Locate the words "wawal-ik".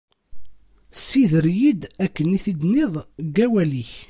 3.49-3.91